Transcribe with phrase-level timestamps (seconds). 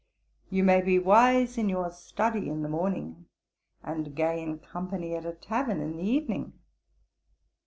[0.49, 3.27] You may be wise in your study in the morning,
[3.83, 6.53] and gay in company at a tavern in the evening.